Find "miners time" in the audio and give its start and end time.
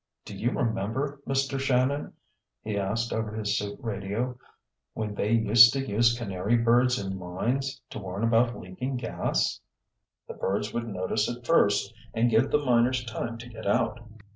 12.65-13.37